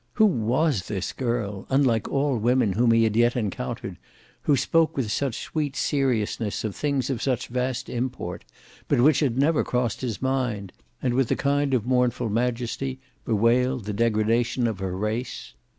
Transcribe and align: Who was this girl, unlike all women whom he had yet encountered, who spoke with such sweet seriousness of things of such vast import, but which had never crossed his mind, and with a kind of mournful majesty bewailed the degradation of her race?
Who 0.13 0.25
was 0.25 0.87
this 0.87 1.13
girl, 1.13 1.67
unlike 1.69 2.07
all 2.09 2.35
women 2.39 2.73
whom 2.73 2.89
he 2.91 3.03
had 3.03 3.15
yet 3.15 3.35
encountered, 3.35 3.97
who 4.41 4.57
spoke 4.57 4.97
with 4.97 5.11
such 5.11 5.37
sweet 5.43 5.75
seriousness 5.75 6.63
of 6.63 6.75
things 6.75 7.11
of 7.11 7.21
such 7.21 7.49
vast 7.49 7.87
import, 7.87 8.43
but 8.87 8.99
which 9.01 9.19
had 9.19 9.37
never 9.37 9.63
crossed 9.63 10.01
his 10.01 10.19
mind, 10.19 10.73
and 11.03 11.13
with 11.13 11.29
a 11.29 11.35
kind 11.35 11.75
of 11.75 11.85
mournful 11.85 12.29
majesty 12.29 12.99
bewailed 13.25 13.85
the 13.85 13.93
degradation 13.93 14.65
of 14.65 14.79
her 14.79 14.97
race? 14.97 15.53